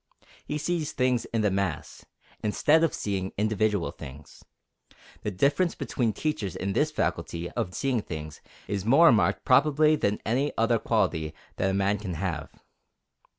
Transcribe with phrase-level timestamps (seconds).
[0.47, 2.05] He sees things in the mass,
[2.43, 4.43] instead of seeing individual things.
[5.21, 10.15] The difference between teachers in this faculty of seeing things is more marked probably than
[10.15, 12.49] in any other quality that a man can have.